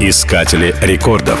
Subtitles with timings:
[0.00, 1.40] Искатели рекордов.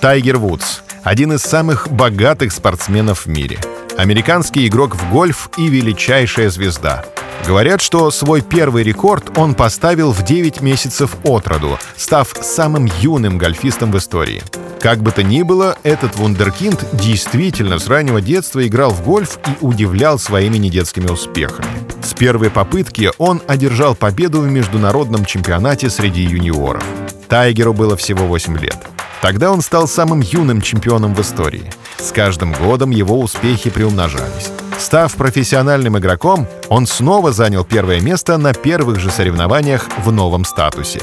[0.00, 3.60] Тайгер Вудс– один из самых богатых спортсменов в мире.
[3.96, 7.04] Американский игрок в гольф и величайшая звезда.
[7.46, 13.38] Говорят, что свой первый рекорд он поставил в 9 месяцев от роду, став самым юным
[13.38, 14.42] гольфистом в истории.
[14.80, 19.64] Как бы то ни было, этот вундеркинд действительно с раннего детства играл в гольф и
[19.64, 21.68] удивлял своими недетскими успехами.
[22.02, 26.84] С первой попытки он одержал победу в международном чемпионате среди юниоров.
[27.34, 28.76] Тайгеру было всего 8 лет.
[29.20, 31.68] Тогда он стал самым юным чемпионом в истории.
[31.96, 34.52] С каждым годом его успехи приумножались.
[34.78, 41.00] Став профессиональным игроком, он снова занял первое место на первых же соревнованиях в новом статусе.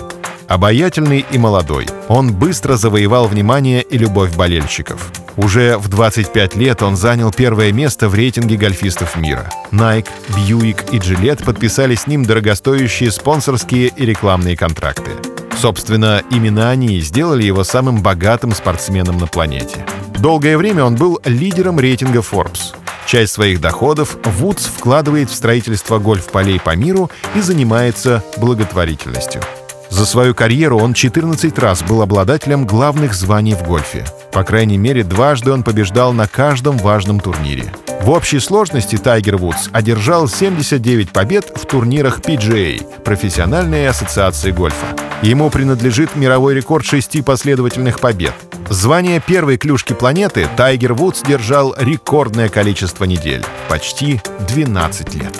[0.47, 5.11] Обаятельный и молодой, он быстро завоевал внимание и любовь болельщиков.
[5.35, 9.49] Уже в 25 лет он занял первое место в рейтинге гольфистов мира.
[9.73, 15.11] Nike, Buick и Gillette подписали с ним дорогостоящие спонсорские и рекламные контракты.
[15.61, 19.85] Собственно, именно они сделали его самым богатым спортсменом на планете.
[20.17, 22.73] Долгое время он был лидером рейтинга Forbes.
[23.05, 29.43] Часть своих доходов Вудс вкладывает в строительство гольф-полей по миру и занимается благотворительностью.
[29.91, 34.03] За свою карьеру он 14 раз был обладателем главных званий в гольфе.
[34.31, 37.71] По крайней мере, дважды он побеждал на каждом важном турнире.
[38.01, 44.87] В общей сложности Тайгер Вудс одержал 79 побед в турнирах PGA, профессиональной ассоциации гольфа.
[45.21, 48.33] Ему принадлежит мировой рекорд шести последовательных побед.
[48.69, 55.37] Звание первой клюшки планеты Тайгер Вудс держал рекордное количество недель— почти 12 лет.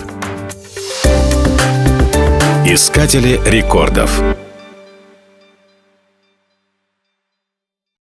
[2.64, 4.22] Искатели рекордов.